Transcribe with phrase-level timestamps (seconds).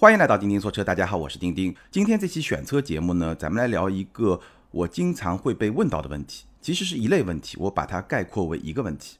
[0.00, 1.76] 欢迎来到钉钉说车，大家好，我是钉钉。
[1.90, 9.18] 今天这期选车节目呢，咱们来聊一个我经常会被问到的问题，其实是一类问题，我把它概括为一个问题，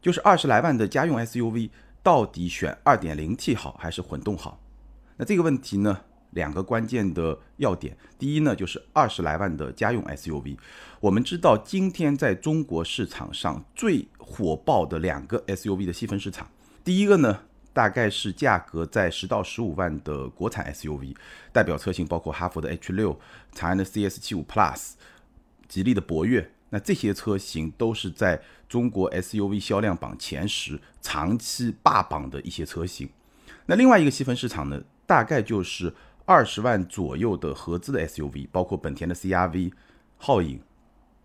[0.00, 1.70] 就是二十来万的家用 SUV
[2.04, 4.60] 到底选 2.0T 好还是混动好？
[5.16, 10.56] 那这个问题呢，两个关键的要点，第一呢，就是二十来万的家用 SUV，
[11.00, 16.48] 我们知道今天在中国市场上最火爆的两个 SUV 的细分市场，
[16.84, 17.40] 第一个呢。
[17.72, 21.16] 大概是价格在十到十五万的国产 SUV，
[21.52, 23.18] 代表车型包括哈弗的 H 六、
[23.52, 24.92] 长安的 CS 七五 Plus、
[25.68, 33.08] 吉利的博越，那这些车型都是在中国 SUV 销量榜前十长期霸榜的一些车型。
[33.66, 35.94] 那另外一个细分市场呢，大概就是
[36.26, 39.72] 二十万左右的合资的 SUV，包括本田的 CRV、
[40.20, 40.60] 皓影、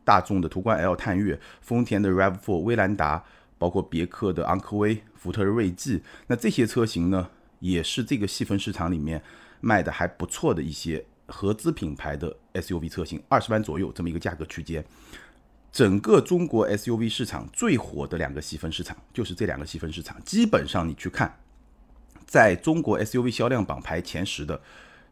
[0.06, 3.26] 大众的途观 L、探岳、丰田的 RAV4、威兰达。
[3.58, 7.30] 包括别克的昂科威、福特的锐际，那这些车型呢，
[7.60, 9.22] 也是这个细分市场里面
[9.62, 14.86] 卖的还不错的一些合资品牌的 SUV 车型，二十万左右这么一个价格区间。
[15.72, 21.36] 整个中国 SUV 市场最火的两个细分市场就是这两个细分市场，基本上你去看，
[22.26, 24.62] 在中国 SUV 销量榜排前十的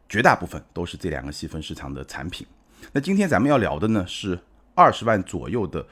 [0.08, 2.46] 绝大部分都是这两个细分市场的产品。
[2.92, 4.38] 那今天咱们要聊的呢是
[4.74, 5.84] 二十万左右的。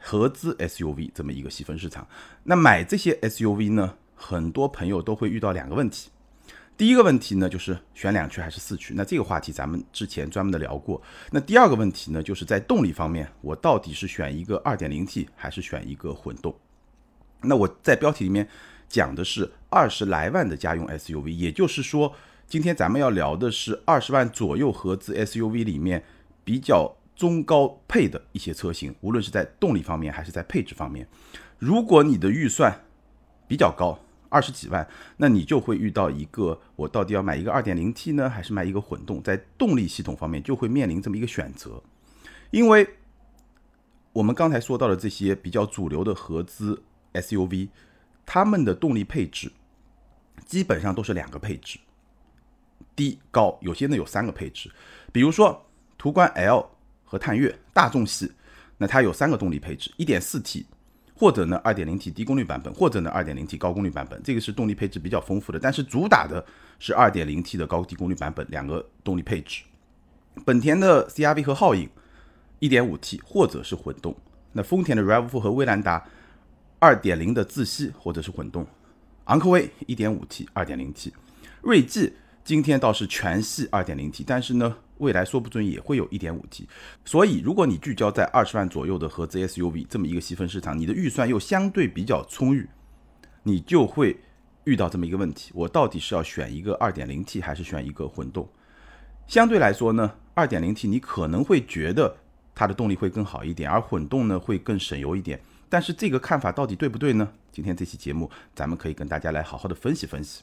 [0.00, 2.08] 合资 SUV 这么一个细分市场，
[2.44, 6.10] 那买这些 SUV 呢，很多朋友都会遇到两个问题。
[6.76, 8.94] 第一个问题呢，就是选两驱还是四驱？
[8.96, 11.00] 那这个话题咱们之前专门的聊过。
[11.30, 16.58] 那第二个问题呢，就是在动力方面，我到底是选一个 2.0T 还是选一个混动？
[17.42, 18.48] 那我在标题里面
[18.88, 22.14] 讲的是二十来万的家用 SUV，也就是说，
[22.48, 26.02] 今天咱们要聊的是二十万左右合资 SUV 里面
[26.42, 26.96] 比较。
[27.20, 31.06] 中高配的一些车型，无论是在动力方面还是在配置方面，
[31.58, 32.86] 如果你的预算
[33.46, 33.98] 比较高，
[34.30, 39.22] 二十几万，那你就会遇到一个，我到底要买一个二点零 T 呢，还是买一个混动？
[39.22, 41.82] 在动力系统方面就会面临这么一个选择，
[42.50, 42.88] 因为
[44.14, 46.82] 我们刚才说到的这些比较主流的合资
[47.12, 47.68] SUV，
[48.24, 49.52] 它们的动力配置
[50.46, 51.78] 基本上都是两个配置，
[52.96, 54.70] 低高，有些呢有三个配置，
[55.12, 55.66] 比如说
[55.98, 56.70] 途观 L。
[57.10, 58.30] 和探岳大众系，
[58.78, 60.64] 那它有三个动力配置：一点四 T，
[61.12, 64.22] 或者呢二点零 T 低功率版本，或者呢二点零 T 高功率版本。
[64.22, 66.46] 这个是动力配置比较丰富的，但是主打的
[66.78, 69.64] 是二点零 T 的高低功率版本两个动力配置。
[70.44, 71.90] 本田的 CRV 和皓影
[72.60, 74.16] 一点五 T 或者是混动，
[74.52, 76.06] 那丰田的 RAV4 和威兰达
[76.78, 78.64] 二点零的自吸或者是混动，
[79.24, 81.12] 昂科威一点五 T 二点零 T，
[81.60, 82.12] 锐际
[82.44, 84.76] 今天倒是全系二点零 T，但是呢。
[85.00, 86.68] 未来说不准也会有一点五 T，
[87.04, 92.68] 所以如果你聚焦在二十万左右的合资 SUV 这么一个细分市场，你的预算又相对比较充裕，
[93.42, 94.16] 你就会
[94.64, 98.48] 遇到这么一个问题：我到底是要选一个二点零 T 还是选一个混动？
[99.26, 102.16] 相对来说呢，二点零 T 你可能会觉得
[102.54, 105.40] 它的动力会更好一点，而混动呢会更省油一点。
[105.68, 107.26] 但是这个看法到底对不对呢？
[107.50, 110.42] 今天这期节目咱们可以跟大家来好好的分析分析。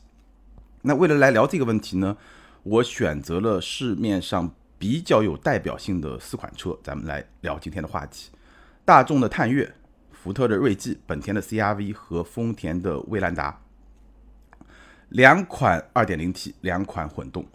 [0.81, 2.17] 那为了来聊这个问题呢？
[2.69, 8.29] 我选择了市面上比较有代表性的四款车，咱们来聊今天的话题：
[8.83, 9.73] 大众的探岳、
[10.11, 13.57] 福特的锐际、本田的 CRV 和丰田的威兰达。
[15.09, 17.45] 两款 2.0T，两款混动，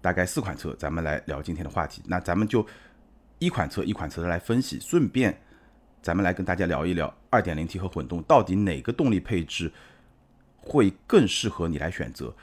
[0.00, 2.00] 大概四款车，咱们来聊今天的话题。
[2.06, 2.66] 那咱们就
[3.38, 5.38] 一款车一款车的来分析，顺便
[6.00, 9.70] 咱们来跟大家聊一聊 2.0T 和混动到底哪个动力配置
[10.56, 12.34] 会更适合你来选择。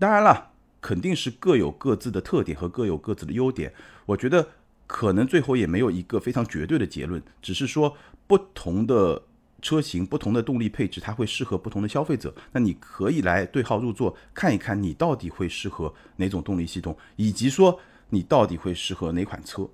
[0.00, 0.54] 当然了。
[0.86, 3.74] 肯定是各有各自的特点和各有各自的优点。
[4.06, 4.50] 我觉得
[4.86, 7.96] 可能最后也没有一个非常绝对的结论，只是说
[8.28, 9.20] 不同的
[9.60, 12.32] 车型、不同的动力配置，它会适合不同的消费者。
[12.52, 17.80] 那你可以来对号入座，看一看你到底会适合哪种动力系统，以及说
[18.10, 19.68] 你到底会适合哪款车。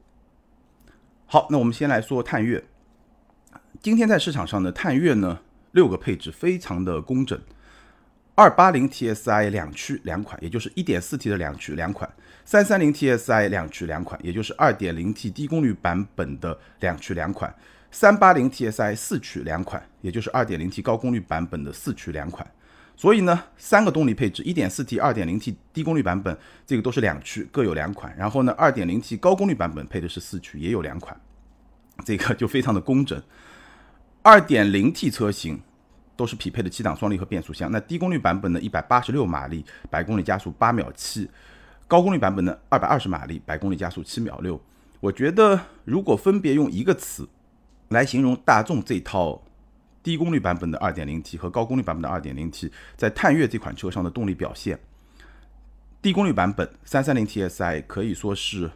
[1.26, 2.64] 好，那我们先来说探岳。
[3.82, 5.40] 今天在市场上的探岳呢，
[5.72, 7.38] 六个配置非常的工整。
[8.34, 12.08] 二八零 TSI 两驱两款，也就是一点四 T 的两驱两款；
[12.46, 17.52] 三三零 TSI 两驱两款，也就是二点零 T 低功率版本的两驱两款；
[17.90, 22.50] 三八零 TSI 四驱两款，也就是二点零 T 高功率版本的四驱两款。
[22.96, 26.34] 所以呢，三个动力配置，一点四 T、二点零 T 低功率版本，
[26.66, 28.14] 这个都是两驱，各有两款。
[28.16, 31.14] 然后呢，二点零 T 高功率版本配的是四驱，也有两款，
[32.02, 33.22] 这个就非常的工整。
[34.22, 35.60] 二点零 T 车型。
[36.16, 37.70] 都是匹配的七档双离合变速箱。
[37.70, 41.26] 那低功率版本呢，一百八十六马力，百公里加速八秒七；
[41.86, 44.60] 高功率版本呢，二百二十马力，百公里加速七秒六。
[45.00, 47.28] 我觉得，如果分别用一个词
[47.88, 49.42] 来形容大众这套
[50.02, 54.78] 低功率版本的二点零 T 和高功率版本的二点零 T 在探岳这款车上的动力表现，
[56.00, 58.70] 低功率版本三三零 TSI 可以说是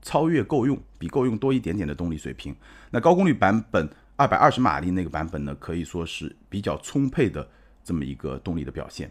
[0.00, 2.54] 超越够用，比够用多一点点的动力水平。
[2.90, 3.88] 那高功率版本
[4.22, 7.44] 二百二十马力那个版本呢，可以说是比较充沛的
[7.82, 9.10] 这么一个动力的表现。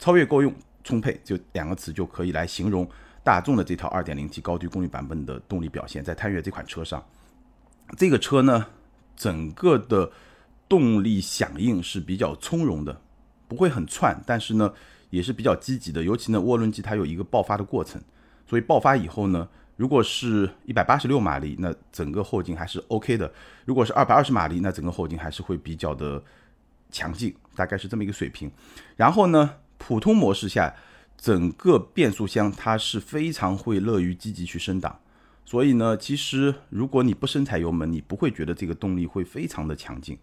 [0.00, 0.52] 超越够用、
[0.82, 2.84] 充沛，就两个词就可以来形容
[3.22, 6.02] 大众的这套二点零 T 高低功率版本的动力表现。
[6.02, 7.00] 在探岳这款车上，
[7.96, 8.66] 这个车呢，
[9.14, 10.10] 整个的
[10.68, 13.00] 动力响应是比较从容的，
[13.46, 14.74] 不会很窜，但是呢。
[15.10, 18.00] 也是比较积极的，尤其呢，涡轮机它有一个爆发的过程，
[18.46, 19.48] 所以爆发以后呢，
[19.80, 23.26] 如果是一百八十六马力，那整个后劲还是 OK 的；
[23.64, 26.22] 如果是二百二十马力，那整个后劲还是会比较的
[26.90, 28.50] 强劲，大概是这么一个水平。
[28.94, 30.74] 然后呢，普通模式下，
[31.16, 35.00] 整个变速箱它是非常会乐于积极去升档，
[35.46, 40.18] 所以呢，其实如果你不深踩油门，你不会觉得这个动力会非常的强劲。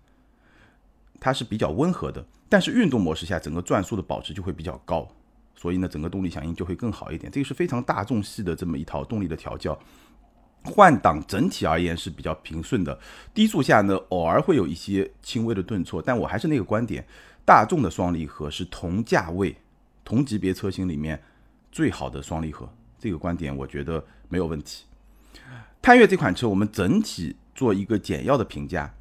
[1.19, 5.09] 它是比较温和的，但是运动模式下整个转速的保持就会比较高，
[5.57, 7.29] 所以呢整个动力响应就会更好一点。
[7.29, 9.77] 这个是非常大众系的这么一套动力的调教，
[10.63, 12.97] 换挡整体而言是比较平顺的。
[13.33, 17.05] 低速下呢偶尔会有一些轻微的顿挫，但我还是那个观点，
[17.43, 19.57] 大众的双离合是同价位、
[20.05, 21.21] 同级别车型里面
[21.71, 24.85] 最好的双离合，这个观点我觉得没有问题。
[25.81, 28.93] 探岳这款车我们整体做一个简要的评价，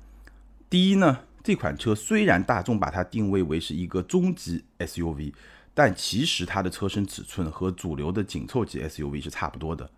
[0.71, 1.19] 第一呢。
[1.47, 5.33] 这款车虽然大众把它定位为是一个中级 SUV，
[5.77, 9.91] 但其实它的车身尺寸和主流的紧凑级 SUV 是差不多的。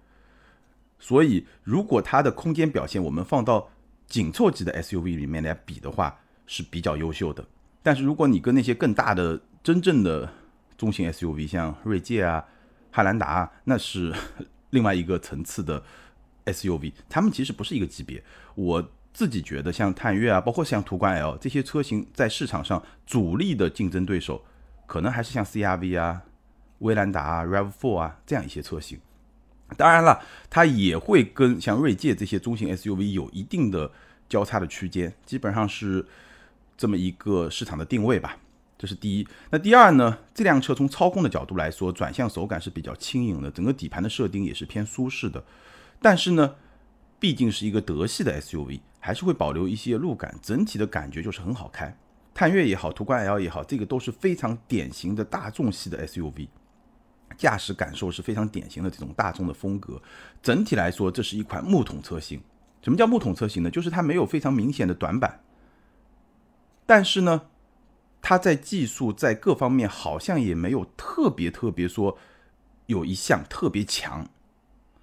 [0.99, 3.71] 所以，如果它的空间表现我们放到
[4.09, 7.47] 紧凑级的 SUV 里面来比的话，是比较优秀的。
[7.81, 10.29] 但是，如果你跟那些更大的真正的
[10.77, 12.45] 中型 SUV，像锐界啊、
[12.91, 14.13] 汉兰达啊，那是
[14.71, 15.81] 另外一个层次的
[16.47, 18.23] SUV，它们其实不是一个级别。
[18.57, 18.91] 我。
[19.11, 24.45] 自己觉得像探岳啊，包括像途观 L 这些车型，在市场上主力的竞争对手，
[24.89, 26.21] 可能还是像 CRV 啊、
[26.81, 28.99] 威兰达啊、Rav4 啊这样一些车型。
[29.77, 30.21] 当然了，
[30.51, 33.89] 它也会跟像锐界这些中型 SUV 有一定的
[34.29, 36.05] 交叉的区间，基本上是
[36.77, 38.37] 这么一个市场的定位吧。
[38.77, 39.29] 这是第一。
[39.51, 40.19] 那第二呢？
[40.35, 45.45] 这辆车从操控的角度来说，转向手感是比较轻盈的，整个底盘的设定也是偏舒适的。
[46.01, 46.55] 但是呢，
[47.21, 48.81] 毕竟是一个德系的 SUV。
[49.01, 51.97] 还是会保留一些路感，整体的感觉就是很好开。
[52.39, 56.47] 探岳也好，途观 L 也好，这个都是非常典型的大众系的 SUV，
[57.37, 60.01] 驾驶感受是非常典型的这种大众的风格。
[60.41, 62.41] 整体来说，这是一款木桶车型。
[62.81, 63.71] 什么叫木桶车型呢？
[63.73, 65.41] 就是它没有非常明显的短板，
[66.87, 67.49] 但是呢，
[68.23, 72.17] 它在技术在各方面好像也没有特别特别说
[72.87, 74.25] 有一项特别强。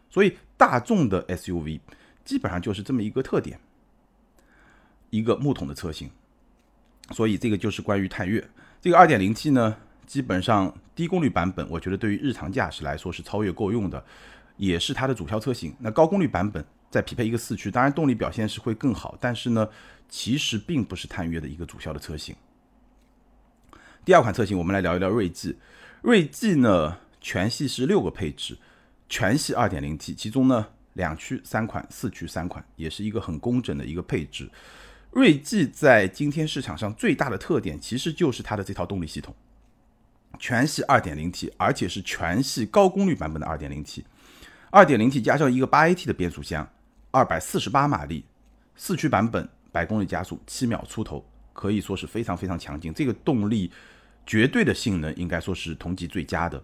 [0.09, 1.81] 所以大众的 SUV
[2.23, 3.59] 基本上就是这么一个特点。
[5.09, 6.09] 一个木桶的车型，
[7.11, 8.43] 所以这个就是关于探岳
[8.81, 14.03] 这个 2.0T 呢，基本上低功率版本，我觉得对于日常驾驶来说是超越够用的，
[14.57, 15.75] 也是它的主销车型。
[15.79, 19.67] 那高功率版本再匹配一个四驱，当然动力表现是会更好，但是呢，
[20.07, 22.35] 其实并不是探岳的一个主销的车型。
[24.03, 25.57] 第二款车型，我们来聊一聊锐际。
[26.01, 28.57] 锐际呢，全系是六个配置，
[29.09, 34.49] 全系 2.0T，其中呢两驱三款，四驱三款，也是一个很工整的一个配置。
[35.15, 39.33] 锐际在今天市场上最大的特点，其实就是它的这套动力系统，
[40.37, 46.69] 全系 2.0T，而且是全系高功率版本的 2.0T，2.0T 加上一个 8AT 的变速箱
[47.13, 48.25] ，248马力，
[48.75, 52.93] 四驱版本百公里加速七秒出头，可以说是非常非常强劲。
[52.93, 53.71] 这个动力
[54.25, 56.61] 绝对的性能应该说是同级最佳的。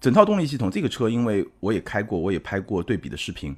[0.00, 3.54] 整套动力系统，这个车因为我也开过，我也拍过对比的视频，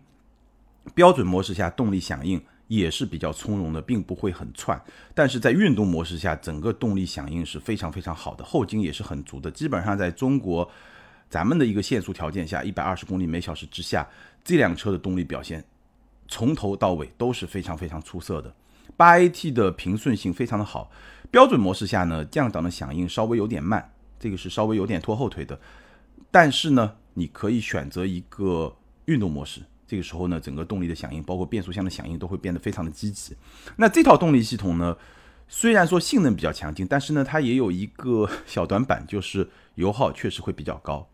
[0.97, 2.45] 标准模式下动力响应。
[2.69, 4.81] 也是比较从容的，并不会很窜，
[5.15, 9.51] 但是在运动模式下，整个动力响应是非常非常好的，后劲也是很足的。
[9.51, 10.69] 基本上在中国
[11.31, 14.09] 咱们的一个限速条件下，一百二十公里每小时之下，
[14.45, 15.65] 这辆车的动力表现
[16.27, 18.53] 从头到尾都是非常非常出色的。
[18.97, 20.91] 八 AT 的平顺性非常的好，
[21.31, 25.59] 标准模式下呢，降档的响应稍微有点慢，这个是稍微有点拖后腿的。
[26.31, 29.61] 但是呢，你可以选择一个运动模式。
[29.87, 33.37] 这个时候呢，整个动力的响应，包括变速箱的响应，都会变得非常的积极。
[33.77, 34.97] 那这套动力系统呢，
[35.49, 41.09] 虽然说性能比较强劲，但是呢，它也有一个小短板，就是油耗确实会比较高。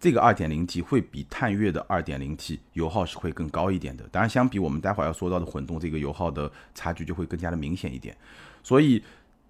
[0.00, 4.06] 这个 2.0T 会比探岳的 2.0T 油耗是会更高一点的。
[4.12, 8.16] 当然，相比我们待会儿要说到的混动，这个油耗的差距就会更加的明显一点。
[8.62, 9.02] 所以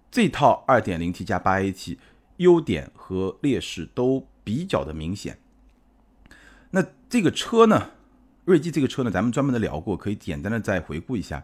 [0.09, 1.97] 这套 2.0T 加 8AT
[2.37, 5.37] 优点和劣势都比较的明显。
[6.71, 7.91] 那这个车呢？
[8.45, 11.43] 锐际这个车呢，咱们专门的聊过，可以简单的再回顾一下。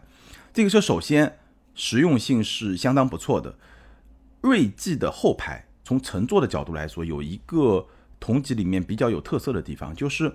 [0.52, 1.38] 这个车首先
[1.74, 3.56] 实用性是相当不错的。
[4.40, 7.86] 锐际的后排从乘坐的角度来说，有一个
[8.18, 10.32] 同级里面比较有特色的地方，就是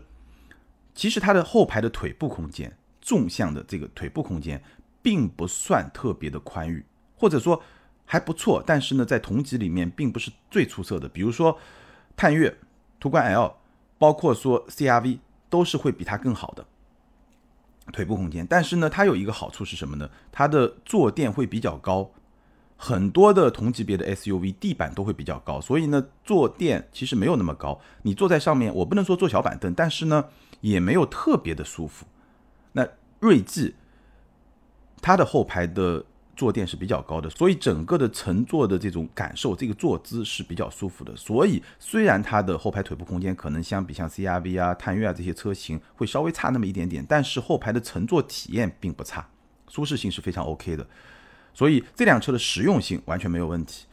[0.93, 4.61] 其实它的后排的腿部空间，纵向的这个腿部空间
[5.01, 7.61] 并不算特别的宽裕，或者说
[8.05, 11.07] 还不错，但是呢，在同级里面并不是最出色的。
[11.07, 11.57] 比如说
[12.15, 12.57] 探岳、
[12.99, 13.55] 途观 L，
[13.97, 16.65] 包括说 CRV 都是会比它更好的
[17.93, 18.45] 腿部空间。
[18.45, 20.09] 但是呢，它有一个好处是什么呢？
[20.31, 22.11] 它的坐垫会比较高。
[22.79, 27.81] 很多的同级别的 SUV 地板都会比较高，所以呢，坐垫其实没有那么高。
[28.03, 30.25] 你坐在上面，我不能说坐小板凳，但是呢，
[30.61, 32.05] 也没有特别的舒服。
[32.73, 32.87] 那
[33.19, 33.73] 锐际
[35.01, 36.05] 它的后排的
[36.37, 41.13] 坐垫是比较高的，所以整个的乘坐的这种感受，这个坐姿是比较舒服的。
[41.15, 49.27] 所以虽然它的后排腿部空间可能相比像 CRV 啊、探岳啊这些车型会稍微差那么一点点，但是后排的乘坐体验并不差，
[49.67, 50.87] 舒适性是非常 OK 的。
[51.55, 53.87] 所以这辆车的实用性完全没有问题，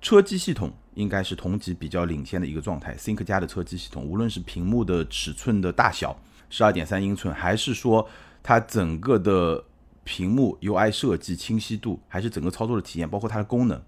[0.00, 2.96] 车机系统应该是同级比较领先的一个状态。
[2.96, 8.08] Think 加的车机系统，无论是屏幕的尺寸的大小，十二点三英寸，还是说
[8.42, 9.62] 它整个的
[10.04, 13.80] 屏幕 UI 设计清晰度，还是整个操作的体验，包括它的功能，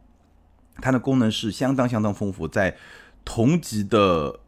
[0.76, 2.76] 它的功能是相当相当丰富，在
[3.24, 4.40] 同级的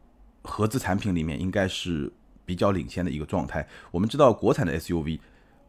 [0.43, 2.13] 合资产品里面应该是
[2.45, 3.67] 比较领先的一个状态。
[3.91, 5.21] 我们知道国产的 SUV，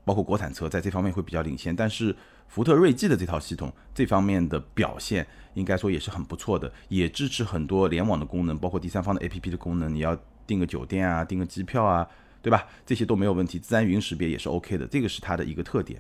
[0.03, 2.15] 包括国产车在这方面会比较领先，但是。
[2.47, 5.25] 福特锐际的这套系统，这方面的表现
[5.55, 9.91] 应该说也是很不错的，也支持很多联网的功能，包括第三方的 APP 的功能。
[9.93, 12.07] 你要订个酒店啊，订个机票啊，
[12.45, 12.67] 对吧？
[12.85, 15.99] 这些都没有问题，自然语音识别也是 OK 的，这个是它的一个特点。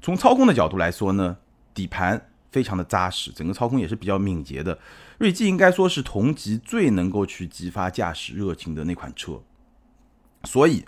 [0.00, 1.36] 从操控的角度来说呢，
[1.74, 4.78] 底盘非常的扎实，整个操控也是比较敏捷的。
[5.18, 9.38] 锐际应该说是同级最能够去激发驾驶热情的那款车，
[10.44, 10.82] 所以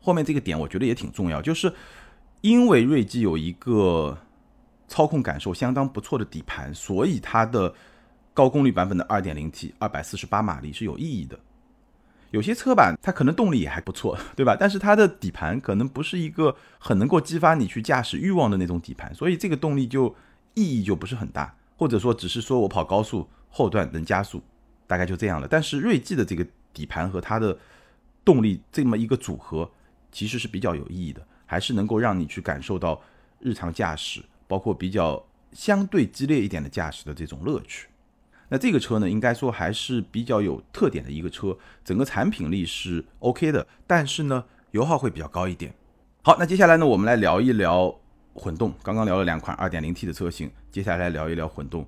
[0.00, 1.74] 后面这个点我觉得也挺重要，就是
[2.42, 4.16] 因为锐际有一个。
[4.90, 7.74] 操控感受相当不错的底盘，所以它的
[8.32, 11.38] 高功率版本的 2.0T 248马力是有意义的。
[12.30, 14.56] 有些车吧它可能动力也还不错， 对吧？
[14.58, 20.14] 但是它的底盘可能不是一个很能够激发你去驾驶欲望的那种底盘，所以这个动力就
[20.54, 24.42] 意义就不是很大，或者说只是说我跑高速后段能加速，
[24.86, 25.48] 大概就这样了。
[25.48, 27.58] 但是锐际的这个底盘和它的
[28.24, 29.70] 动力这么一个组合，
[30.12, 33.00] 其实是比较有意义的，还是能够让你去感受到
[33.40, 34.22] 日常驾驶。
[34.48, 37.86] 包括比较相对激烈一点的驾驶的这种乐趣，
[38.48, 45.72] 那这个车呢，应该说还是比较有特点的一个车，整个产品力是 OK 的，但是呢，油耗会比较高一点。
[46.22, 47.94] 好，那接下来呢，我们来聊一聊
[48.34, 48.72] 混动。
[48.82, 51.86] 刚刚聊了两款 2.0T 的车型，接下来聊一聊混动。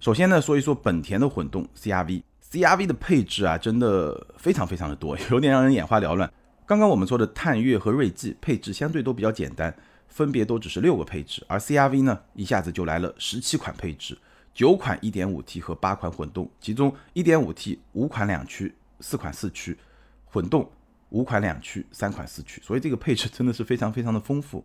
[0.00, 6.32] 首先呢，说一说本田的混动 CRV，CRV 的配置啊，真的非常非常的多， 有点让人眼花缭乱。
[6.66, 9.74] 刚刚我们说的探岳和锐际配置相对都比较简单。
[10.08, 14.14] 分别都只是六个配置，而 CRV 呢，一下子就来了十七款配置，
[14.54, 19.78] 九款 1.5T 和八款混动，其中 1.5T 五款两驱，四款四驱，
[20.24, 20.70] 混动
[21.10, 24.64] 五款两驱，三款四驱，所以这个配置真的是非常非常的丰富。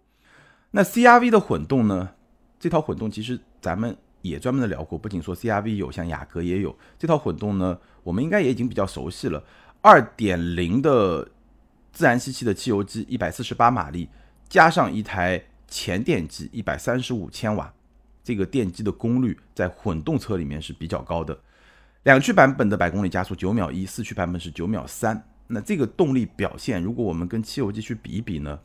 [0.72, 2.12] 那 CRV 的混动呢，
[2.60, 9.44] 这套混动其实咱们也专门的聊过，不仅说 CRV 有，像雅阁也有这套混动呢，我们应该也已经比较熟悉了。
[9.84, 11.30] 2.0的
[11.94, 14.10] 自然吸气的汽油机，一百四十八马力。
[14.50, 17.74] 加上一台前电机一百三十五千瓦，
[18.28, 21.40] 这个电机的功率在混动车里面是比较高的。
[22.04, 25.30] 两驱版本的百公里加速九秒一，四驱版本是九秒三。
[25.48, 28.60] 那这个动力表现，如果我们跟汽油机去比一比呢，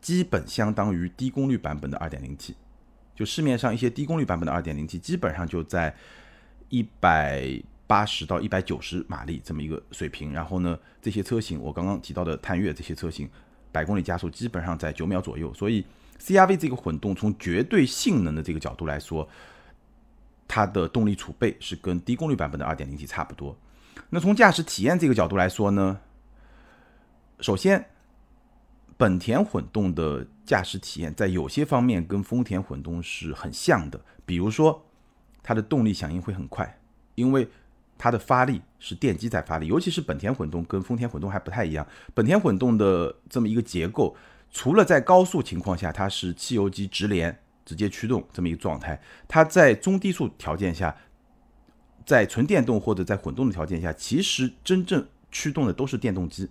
[0.00, 2.54] 基本相当于低功率版本的二点零 T。
[3.16, 5.92] 就市面上一些低功率版本的二点零 T，基本上就在
[6.68, 10.32] 一百八十到一百九十马力这么一个水平。
[10.32, 13.28] 然后呢，这些车型我刚刚提到的探岳这些车型。
[13.72, 15.84] 百公里加速基本上在九秒左右，所以
[16.22, 19.28] CRV 这个混动从绝对性能的这个角度来说，
[20.46, 23.56] 它的动力储备是跟低功率版本的 2.0T 差不多。
[24.10, 25.98] 那从驾驶体验这个角度来说呢，
[27.40, 27.86] 首先，
[28.96, 34.86] 本田混动的驾驶体验在有些方面跟丰田混动是很像的，比如说
[35.42, 36.78] 它的动力响应会很快，
[37.16, 37.48] 因为。
[37.98, 41.86] 它的发力是电机在发力，尤其是本田混动跟丰田混动还不太一样。
[42.14, 44.16] 本田混动的这么一个结构，
[44.52, 50.94] 除了在高速情况下它是汽油机直连直接驱动这么一个状态，它在中低速条件下，
[52.04, 56.48] 在纯电动或者在混动的条件下，其实真正驱动的都是电动机。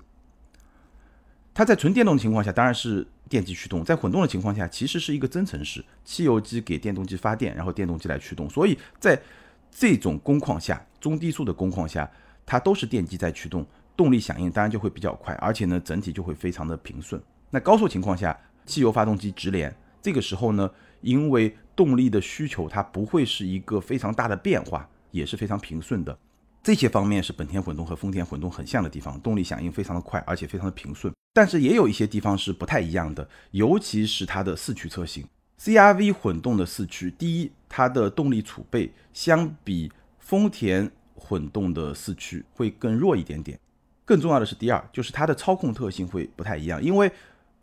[1.53, 8.50] 它在纯电动的情况下当然是电机驱动，在混动的情况下其实是一个增程式，汽油机给电动机发电，然后电动机来驱动。
[8.50, 9.22] 所以在
[9.70, 12.10] 这种工况下，中低速的工况下，
[12.46, 13.65] 它都是电机在驱动，
[13.96, 17.22] 动力响应当然就会比较快，而且呢，整体就会非常的平顺。
[17.51, 26.17] 那高速情况下，汽油发动机直连，这个时候呢，因为动力的需求它不会是一个非常大的变化，也是非常平顺的。
[26.63, 31.13] 这些方面是本田混动和丰田混动很像的地方，动力响应非常的快，而且非常的平顺。
[31.34, 35.25] 但是也有一些地方是不太一样的，尤其是它的四驱车型。
[35.60, 43.60] CRV 混动的四驱，第一，它的动力储备相比丰田混动的四驱会更弱一点点。
[44.03, 47.10] 更重要的是，第二，就是它的操控特性会不太一样，因为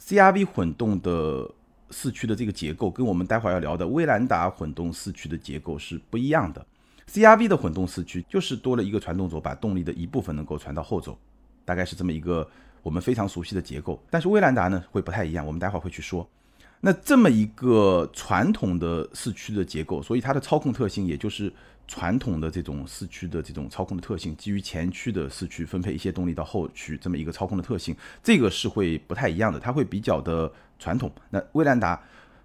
[0.02, 1.50] CRV 混动的
[1.90, 6.64] 四驱的这个结构跟我们待会儿要聊的威兰达混动四驱的结构是不一样的。
[7.10, 11.18] CRV 的混动四驱就是多了一个传动轴，把动力的一部分能够传到后轴，
[11.64, 12.48] 大概是这么一个
[12.82, 14.02] 我们非常熟悉的结构。
[14.10, 16.28] 但是威兰达呢会不太一样，我们待会儿会去说。
[16.80, 21.52] 那这么一个传统的四驱的结构，所以它的操控特性也就是
[21.88, 31.10] 传统的这种四驱的这种操控的特性，基于前驱的四驱分配一些动力到后驱这么一个操控的特性，这个是会不太一样的，它会比较的传统。
[31.30, 32.00] 那威兰达、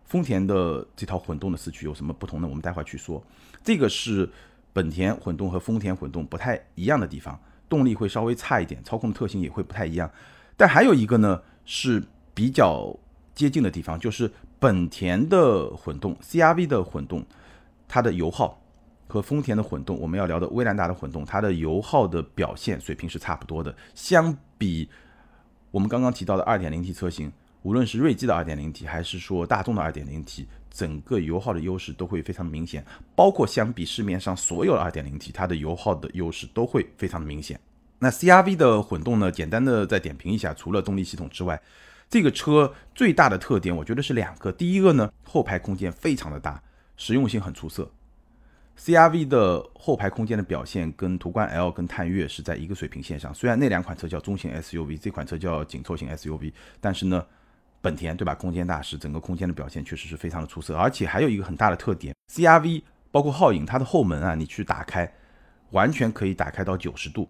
[0.05, 2.47] 丰田的这套混动的四驱有什么不同呢？
[2.47, 3.23] 我们待会儿去说。
[3.63, 4.27] 这个是
[4.73, 10.09] 本田混动和丰田混动不太一样的地方，动力会稍微差一点，操控的特性也会不太一样。
[10.57, 12.97] 但还有一个呢是比较。
[13.35, 17.25] 接近的地方就是本田的混动，CRV 的混动，
[17.87, 18.61] 它的油耗
[19.07, 23.75] 和丰田的混动，我们要聊的威兰达的混动，它的油耗的表现水平是差不多的。
[23.95, 24.87] 相比
[25.71, 27.31] 我们刚刚提到的 2.0T 车型，
[27.63, 32.85] 无论是锐际的 2.0T 还是说大众的 2.0T，整个油耗的优势都会非常明显。
[33.15, 37.59] 包括相比市面上所有的 2.0T，它的油耗的优势都会非常明显。
[37.97, 39.31] 那 CRV 的混动呢？
[39.31, 41.59] 简单的再点评一下，除了动力系统之外。
[42.09, 44.51] 这个车最大的特点，我觉得是两个。
[44.51, 46.61] 第一个呢，后排空间非常的大，
[46.95, 47.89] 实用性很出色。
[48.79, 53.31] CRV 的后排空间的表现跟途观 L 跟探岳是在一个水平线上。
[53.33, 57.23] 虽然那两款车叫中型 SUV，这款车叫紧凑型 SUV，但是呢，
[57.81, 58.33] 本田对吧？
[58.33, 60.75] 空间大师，整个空间的表现确实是非常的出色。
[60.75, 62.81] 而且还有一个很大的特点，CRV
[63.11, 65.13] 包括皓影，它的后门啊，你去打开，
[65.69, 67.29] 完全可以打开到九十度，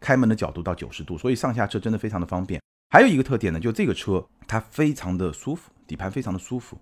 [0.00, 2.58] 开门的角度到九十度，所以上下车真的非常的方便。
[2.90, 6.78] 还有一个特点呢，就这个车它非常的舒服，底盘非常的舒服。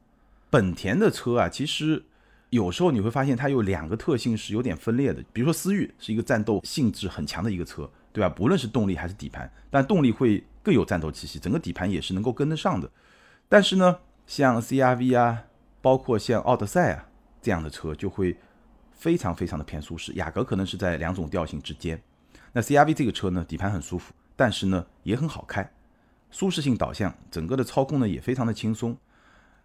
[0.49, 2.05] 本田的车啊，其实
[2.51, 5.21] 有时候你会发现它有两个特性是有点分裂的。
[5.33, 8.29] 比如说思域是一个战斗性质很强的一个车，对吧？
[8.29, 12.88] 不论是动力还是底盘，但动力会更有战斗气息，整个底盘也是能够跟得上的。
[13.49, 15.42] 但是呢，像 CRV 啊，
[15.83, 17.09] 包括像奥德赛啊
[17.42, 18.37] 这样的车就会
[18.92, 20.12] 非常非常的偏舒适。
[20.12, 22.01] 雅阁可能是在两种调性之间。
[22.53, 25.69] 那 CRV 这个车呢，底盘很舒服，但是呢也很好开。
[26.37, 28.94] 舒适性导向，整个的操控呢也非常的轻松。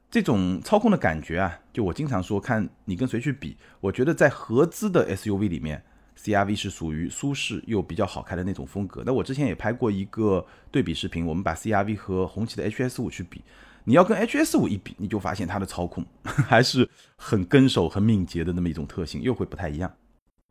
[0.09, 3.57] 这种操控的感觉啊，就我经常说，看你跟谁去比。
[3.81, 5.83] 我觉得在合资的 SUV 里面
[6.17, 9.03] ，CRV 是属于舒适又比较好开的那种风格。
[9.05, 13.43] 那我之前也拍过一个对比视频，我们把 CRV 和红旗的 HS 五去比，
[13.83, 19.93] 你要跟 HS 五一比，你就发现它的操控 还是很跟手、很敏捷的那么一种特性，又会不太一样。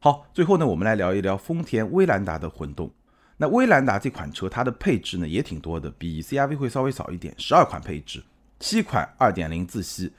[0.00, 2.90] 好，最后呢，我们来聊一聊丰田威兰达的混动。
[3.42, 8.22] 那威兰达这款车，它的配置呢也挺多的，比 CRV 会稍微少一点，十二款配置，
[8.58, 10.12] 七款二点零自吸，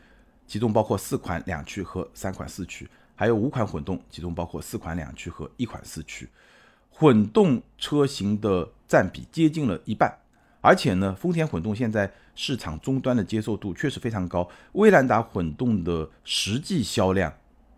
[0.48, 6.28] 其中包括四款两驱和三款四驱，还有五款混动，其中包括四款两驱和一款四驱，
[6.90, 10.12] 混动车型的占比接近了一半，
[10.60, 17.32] 而且呢，丰田混动现在市场终端的接受度确实非常高，威兰达混动的实际销量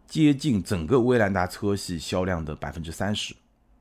[0.07, 3.35] 接近整个威兰达车系销量的百分之三十，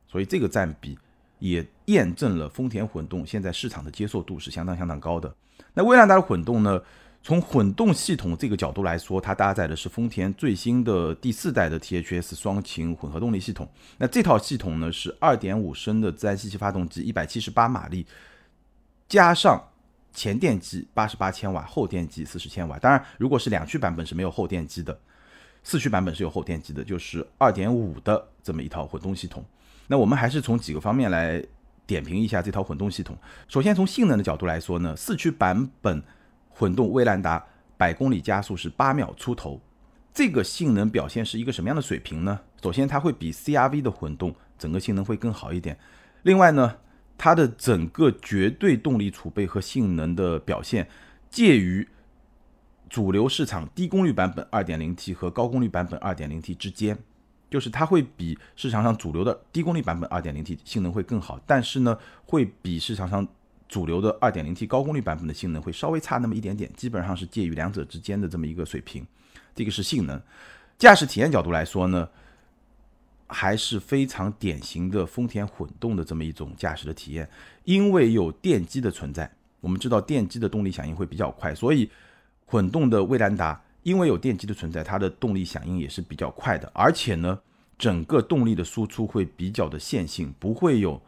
[0.08, 0.98] 所以这个占比。
[1.42, 5.34] 也验证了丰田混动现在市场的接受度是相当相当高的。
[5.74, 6.80] 那威兰达的混动呢？
[7.24, 13.68] 从混动系统这个角度来说，它搭载的是丰田最新的第四代的 THS 双擎混合动力系统。
[13.98, 18.04] 那这套系统呢是2.5升的自然吸气发动机，178马力，
[19.08, 19.68] 加上
[20.12, 22.76] 前电机88千瓦，后电机40千瓦。
[22.80, 24.98] 当然，如果是两驱版本是没有后电机的，
[25.62, 29.44] 四驱版本是有后电机的，就是2.5的这么一套混动系统。
[29.92, 31.44] 那我们还是从几个方面来
[31.86, 33.14] 点评一下这套混动系统。
[33.46, 36.02] 首先从性能的角度来说呢，四驱版本
[36.48, 37.44] 混动威兰达
[37.76, 39.60] 百公里加速是八秒出头，
[40.14, 42.40] 这个性能表现是一个什么样的水平呢？
[42.62, 45.78] 首先它会比 CRV 的混动整个性能会更好一点。
[46.22, 46.76] 另外呢，
[47.18, 50.88] 它的整个绝对动力储备和性能的表现
[51.28, 51.86] 介于
[52.88, 56.96] 主流市场低功率版本 2.0T 和高功率版本 2.0T 之间。
[57.52, 63.28] 就是它会比市场上主流的低功率版本 2.0T 性能会更好，但是呢，会比市场上
[63.68, 69.06] 主流的 2.0T 高功率版本的性能会稍微差那么一点点，基本上是介于两者之间的这么一个水平。
[69.54, 70.18] 这个是性能，
[70.78, 72.08] 驾驶体验角度来说呢，
[73.26, 77.28] 还是非常典型的丰田混动的这么一种驾驶的体验，
[77.64, 81.90] 因为有电机的存在，我们知道电机的动力响应会比较快，所以
[82.46, 83.62] 混动的威兰达。
[83.82, 87.38] 因为有电机的存在，它的动力响应也是比较快的，而且呢，
[87.78, 91.00] 整个动力的输出会比较的线性，不会有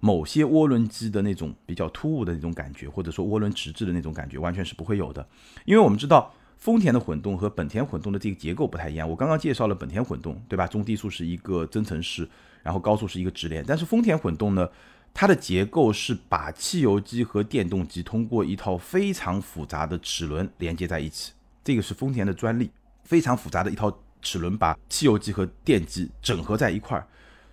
[0.00, 5.26] 某些涡轮机的那种比较突兀的那种感觉，或者说涡轮迟滞的那种感觉，完全是不会有的。
[5.64, 9.08] 因为我们知道，丰田的混动和本田混动的这个结构不太一样。
[9.08, 10.66] 我刚刚介绍了本田混动，对吧？
[10.66, 12.28] 中低速是一个增程式，
[12.62, 13.64] 然后高速是一个直连。
[13.66, 14.68] 但是丰田混动呢，
[15.12, 21.32] 它的结构是把汽油机和电动机通过一套非常复杂的齿轮连接在一起，
[21.64, 22.70] 这个是丰田的专利，
[23.02, 23.92] 非常复杂的一套。
[24.26, 27.06] 齿轮把汽油机和电机整合在一块儿，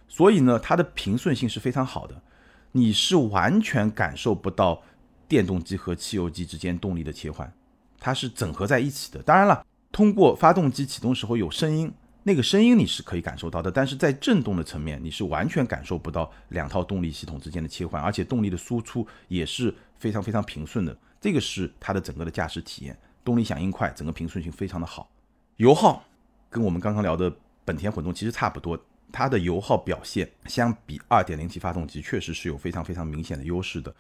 [0.08, 2.24] 所以呢，它的平顺性是非常好的，
[2.72, 4.82] 你是完全感受不到
[5.28, 7.54] 电动机和汽油机之间动力的切换，
[8.00, 9.22] 它是整合在一起的。
[9.22, 11.92] 当然了，通过发动机启动时候有声音，
[12.24, 20.98] 那个声音你是可以感受到的，但是在振动的层面，你是完全感受不到两套动力系统之间的切换，而且动力的输出也是非常非常平顺的。
[21.20, 25.10] 这个是它的整个的驾驶体验，动力响应快，整个平顺性非常的好，
[25.58, 26.04] 油耗。
[26.50, 28.78] 跟我们刚刚聊的本田混动其实差不多，
[29.10, 33.96] 它的油耗表现相比 2.0T 发动机确实是有非常非常明显的优势的。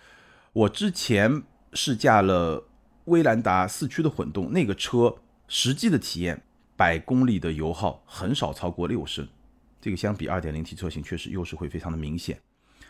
[0.51, 2.67] 我之前试驾了
[3.05, 5.15] 威兰达四驱的混动，那个车
[5.47, 6.43] 实际的体验，
[6.75, 9.25] 百公里的油耗很少超过六升，
[9.79, 12.37] 这个相比 2.0T 车型确实优势会非常的明显。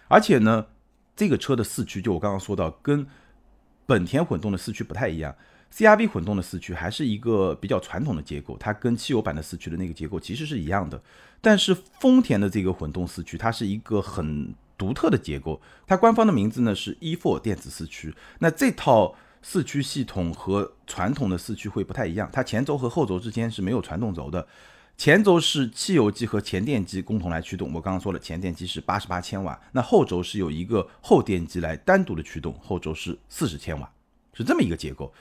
[0.08, 0.66] 而且呢，
[1.16, 3.06] 这个车的四驱就我刚刚说到，跟
[3.86, 5.36] 本田混动的四驱不太一样。
[5.74, 11.02] CRV 混动的四驱还是一个比较传统的结构，它跟汽油版的四驱的那个结构其实是一样的。
[11.40, 18.14] 但是丰田的这个混动四驱，它是一个很独特的结构，它官方的名字呢是 E4 电子四驱。
[18.40, 24.46] 那这套四驱系统和传统的四驱会不太一样，它前轴和后轴之间是没有传动轴的，
[24.98, 27.74] 前轴是汽油机和前电机共同来驱动。
[27.74, 33.90] 我刚刚说了，前电机是八十八千瓦，那后轴是有一个后电机来单独的驱动，后轴是四十千瓦，
[34.34, 35.12] 是这么一个结构。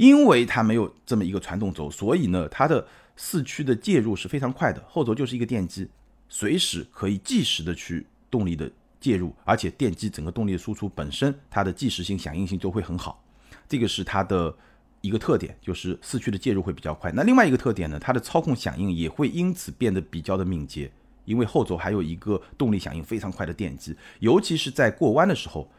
[0.00, 2.82] 因为它没有这么一个传动轴，所以呢，它的
[3.16, 4.82] 四驱的介入是非常快的。
[4.88, 5.86] 后轴就是一个电机，
[6.26, 13.22] 随时可以即时的去动力的介入，而且电机整个动力的输出本身它的即时性、响应性就会很好。
[13.68, 14.56] 这个是它的
[15.02, 17.12] 一个特点，就是四驱的介入会比较快。
[17.12, 20.90] 那另外一个特点呢，它的操控响应也会因此变得比较的敏捷，
[21.26, 25.70] 因为后轴还有一个动力响应非常快的电机，尤其是在过弯的时候，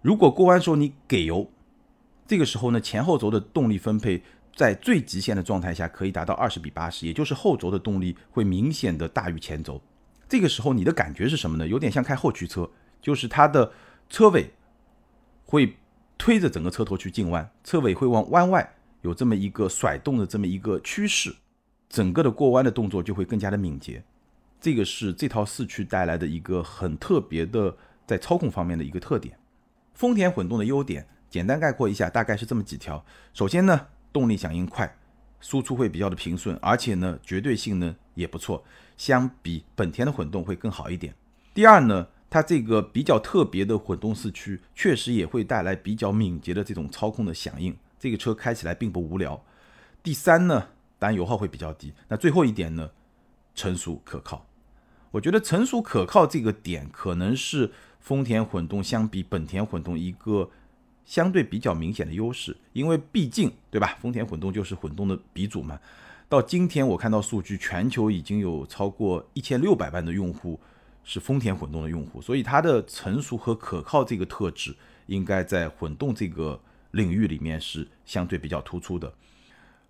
[0.00, 1.46] 如果过弯时候你给油。
[2.26, 4.22] 这个时候呢，前后轴的动力分配
[4.54, 9.80] 在最极限的状态下可以达到二十比八十，也就是后轴的动力会明显的大于前轴。
[10.28, 11.66] 这个时候你的感觉是什么呢？
[11.66, 13.70] 有点像开后驱车，就是它的
[14.08, 14.50] 车尾
[15.44, 15.76] 会
[16.16, 21.34] 推着整个车头去进弯，车尾会往弯外有这么一个甩动的这么一个趋势，
[21.90, 24.02] 整个的过弯的动作就会更加的敏捷。
[24.60, 29.36] 这个是这套四驱带来的一个很特别的在操控方面的一个特点。
[29.92, 31.06] 丰田混动的优点。
[31.32, 33.02] 简单概括一下，大概是这么几条。
[33.32, 34.98] 首先呢，动力响应快，
[35.40, 38.62] 输出会比较的平顺，而且呢，绝对性能也不错，
[38.98, 41.14] 相比本田的混动会更好一点。
[41.54, 49.42] 第二呢，它这个比较特别的混动四驱，确实也会带来比较敏捷的这种操控的响应，这个车开起来并不无聊。
[50.02, 50.68] 第三呢，
[50.98, 51.94] 当然油耗会比较低。
[52.08, 52.90] 那最后一点呢，
[53.54, 54.46] 成熟可靠。
[55.12, 60.50] 我觉得成熟可靠这个点，可能是丰田混动相比本田混动一个。
[61.04, 63.96] 相对比较明显的优势，因为毕竟对吧？
[64.00, 65.78] 丰田混动就是混动的鼻祖嘛。
[66.28, 70.58] 到今天我看到数据，全球已经有超过一千六百万的用户
[71.04, 74.74] 是丰田混动的用户，所以它的成熟和可靠这个特质，
[75.06, 76.58] 应该在混动这个
[76.92, 79.12] 领域里面是相对比较突出的。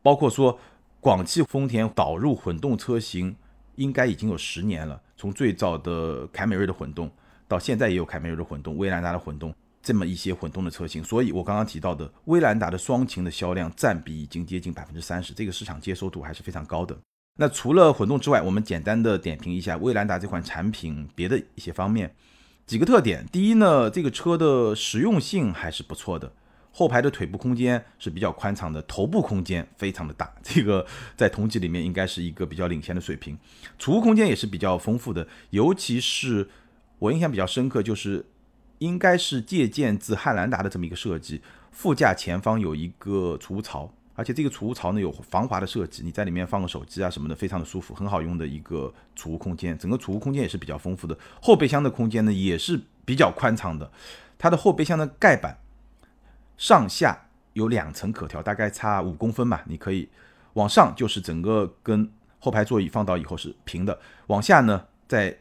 [0.03, 0.59] 包括说，
[0.98, 3.37] 广汽丰田导入混动车型，
[3.77, 7.09] 应该已经有十年了，从最早的凯美瑞的混动，
[7.46, 9.55] 到现在也有凯美瑞的混动、威兰达的混动。
[9.82, 16.96] 这么一些混动的车型，所以我刚刚提到的威兰达的双擎的销量占比已经接近百分之三十，这个市场接受度还是非常高的。
[17.38, 22.14] 那除了混动之外，我们简单的点评一下威兰达这款产品别的一些方面，
[22.64, 23.26] 几个特点。
[23.32, 26.32] 第一呢，这个车的实用性还是不错的，
[26.70, 33.36] 后排的腿部空间是比较宽敞的，头部空间非常的大，这个在同级里面应该是一个比较领先的水平。
[33.78, 36.48] 储物空间也是比较丰富的，尤其是
[36.98, 38.24] 我印象比较深刻就是。
[38.82, 41.40] 应该是借鉴自汉兰达的这么一个设计，
[41.70, 49.78] 副驾前方有一个储物槽，而且这个储物槽呢有防滑的设计，你在里面放个手机啊什么的，非常的舒服，很好用的一个储物空间。
[49.78, 53.88] 整个储物空间也是比较丰富的，后备箱的空间呢也是比较宽敞的。
[54.36, 55.56] 它的后备箱的盖板
[56.56, 60.08] 上下有两层可调，大概差五公分吧，你可以
[60.54, 65.38] 往上就是整个跟后排座椅放倒以后是平的，往下呢在。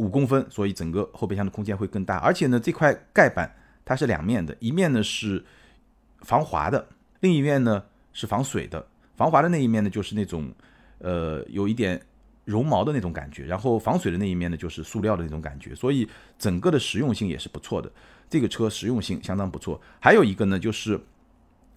[0.00, 2.16] 五公分，所以整个后备箱的空间会更大。
[2.16, 5.44] 而且呢，这块盖板它是两面的，一面呢是
[6.22, 6.88] 防滑的，
[7.20, 7.84] 另一面呢
[8.14, 8.86] 是防水的。
[9.14, 10.50] 防滑的那一面呢，就是那种
[10.98, 12.00] 呃有一点
[12.46, 16.08] 绒毛的那种感觉，然后防水的那一面呢就是塑料的那种感觉，所以
[16.38, 17.92] 整个的实用性也是不错的。
[18.30, 19.78] 这个车实用性相当不错。
[20.00, 20.98] 还有一个呢，就是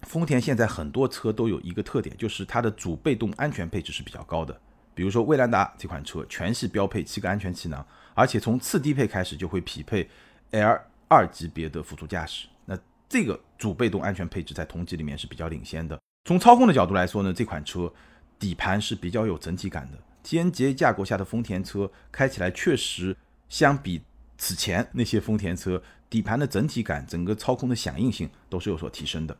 [0.02, 4.58] 丰田现在很多车都有一个特点，就是它的主被动安全配置是比较高的。
[4.94, 10.08] 比如说威兰达这款车，全系标配七个安全气囊，而且从次低配开始就会匹配
[10.52, 12.46] L 二级别的辅助驾驶。
[12.64, 12.78] 那
[13.08, 15.98] 这个主被动安全配置在同级里面是比较领先的。
[16.26, 17.92] 从操控的角度来说呢，这款车
[18.38, 19.98] 底盘是比较有整体感的。
[20.24, 23.14] TNGA 架构下的丰田车开起来确实
[23.48, 24.00] 相比
[24.38, 29.36] 此前那些丰田车，底盘的整体感、整个操控的响应性都是有所提升的。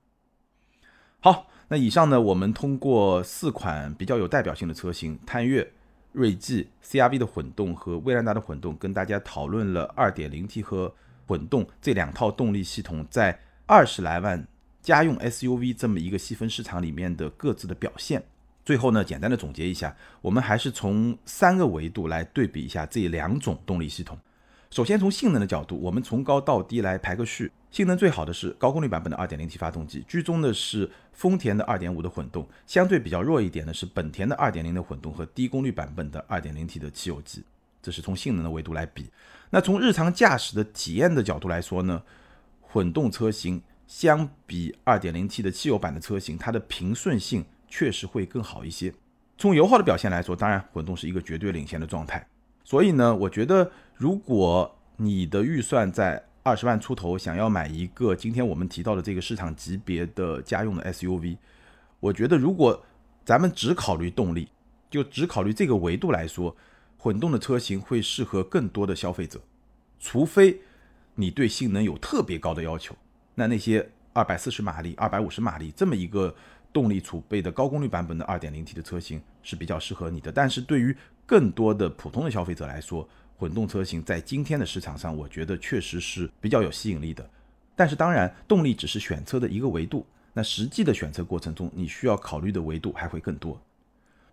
[1.24, 5.66] 好，那以上呢，我们通过四款比较有代表性的车型——探岳、
[6.12, 10.94] 锐际、CRV 的混动和威兰达的混动，跟大家讨论了 2.0T 和
[11.26, 14.46] 混动这两套动力系统在二十来万。
[14.82, 18.22] 家用 SUV 这么一个细分市场里面的各自的表现，
[18.62, 24.18] 最后呢，简单的总结一下，我们还是从三个维度来对比一下这两种动力系统。
[24.74, 27.48] 首先从性能的角度，我们从高到低来排个序。
[27.70, 37.44] 性能最好的是高功率版本的 2.0T 发动机，居中的是丰田的2.5的混动，相对比较弱一点的是本田的2.0的混动和低功率版本的 2.0T 的汽油机。
[37.80, 39.08] 这是从性能的维度来比。
[39.50, 42.02] 那从日常驾驶的体验的角度来说呢，
[42.60, 43.62] 混动车型。
[43.86, 48.92] 相比 2.0T 的汽油版的车型，它的平顺性确实会更好一些。
[49.38, 52.26] 从油耗的表现来说，当然混动是一个绝对领先的状态。
[52.64, 61.36] 所以呢，我觉得如果你的预算在二十万出头，想要买一个今天我们提到的这个市场级别的家用的 SUV，
[62.00, 62.84] 我觉得如果
[63.24, 64.48] 咱们只考虑动力，
[64.90, 66.54] 就只考虑这个维度来说，
[66.98, 69.40] 混动的车型会适合更多的消费者，
[69.98, 70.60] 除非
[71.14, 72.94] 你对性能有特别高的要求。
[73.36, 76.34] 那那些二百四十马力、二百五十马力这么一个
[76.72, 87.28] 动力储备的高功率版本的二点零 T 的车型是比较适合你的，但是对于更多的普通的消费者来说，混动车型在今天的市场上，我觉得确实是比较有吸引力的。
[87.76, 93.60] 但是当然，动力只是选车的一个维度，那实际的选车过程中，你需要考虑的维度还会更多。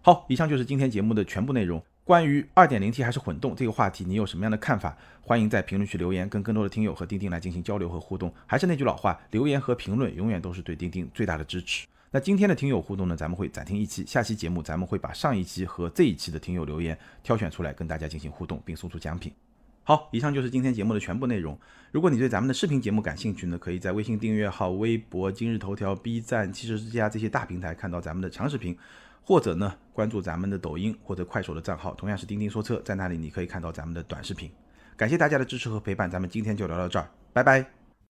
[0.03, 1.81] 好，以上就是今天节目的全部内容。
[2.03, 4.97] 关于二点零 T 还是混动这个话题，你有什么样的看法？
[5.21, 8.33] 欢迎在评论区留言，跟更多的听友和钉钉来进行交流和互动。
[8.47, 11.87] 还是那句老话，留言和评论永远都是对钉钉最大的支持。
[12.13, 19.31] 那今天的听友互动呢，咱们会暂停一期，下期节目咱们会把上一期和这一期的听友留言挑选出来，跟大家进行互动，并送出奖品。
[19.83, 21.57] 好，以上就是今天节目的全部内容。
[21.89, 28.77] 如果你对咱们的视频节目感兴趣呢，可以在微信订阅号、微博、今日头条、B 站、汽车之家这些大平台看到咱们的长视频。
[29.23, 34.51] 或者呢，关注咱们的抖音或者快手的账号，同样是钉钉说车，在那里你可以看到咱们的短视频。
[34.97, 37.80] 感谢大家的支持和陪伴，咱们今天就聊到这儿，拜拜。